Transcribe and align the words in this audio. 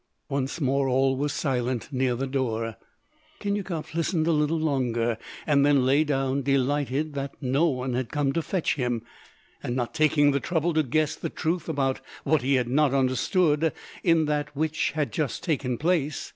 Once 0.29 0.59
more 0.59 0.89
all 0.89 1.15
was 1.15 1.31
silent 1.31 1.89
near 1.93 2.15
the 2.15 2.25
door. 2.25 2.75
Khinyakov 3.39 3.93
listened 3.93 4.25
a 4.25 4.31
little 4.31 4.57
longer 4.57 5.19
and 5.45 5.63
then 5.63 5.85
lay 5.85 6.03
down, 6.03 6.41
delighted 6.41 7.13
that 7.13 7.35
no 7.39 7.67
one 7.67 7.93
had 7.93 8.09
come 8.11 8.33
to 8.33 8.41
fetch 8.41 8.73
him, 8.77 9.03
and 9.61 9.75
not 9.75 9.93
taking 9.93 10.31
the 10.31 10.39
trouble 10.39 10.73
to 10.73 10.81
guess 10.81 11.13
the 11.15 11.29
truth 11.29 11.69
about 11.69 12.01
what 12.23 12.41
he 12.41 12.55
had 12.55 12.67
not 12.67 12.95
understood 12.95 13.71
in 14.03 14.25
that 14.25 14.55
which 14.55 14.89
had 14.93 15.11
just 15.11 15.43
taken 15.43 15.77
place. 15.77 16.29